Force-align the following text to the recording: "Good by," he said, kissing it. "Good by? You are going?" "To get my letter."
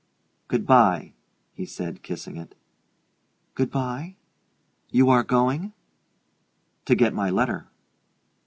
"Good 0.47 0.65
by," 0.65 1.13
he 1.53 1.63
said, 1.63 2.01
kissing 2.01 2.35
it. 2.35 2.55
"Good 3.53 3.69
by? 3.69 4.15
You 4.89 5.11
are 5.11 5.21
going?" 5.21 5.73
"To 6.85 6.95
get 6.95 7.13
my 7.13 7.29
letter." 7.29 7.67